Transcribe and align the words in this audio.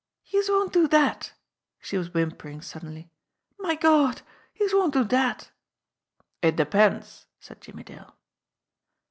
"Youse 0.25 0.49
won't 0.49 0.73
do 0.73 0.87
dat!" 0.87 1.33
She 1.79 1.95
was 1.95 2.07
whimpering 2.11 2.61
suddenly. 2.61 3.11
"My 3.59 3.75
Gawd, 3.75 4.23
youse 4.55 4.73
won't 4.73 4.93
do 4.95 5.05
dat!" 5.05 5.51
"It 6.41 6.55
depends," 6.55 7.27
said 7.39 7.61
Jimmie 7.61 7.83
Dale. 7.83 8.15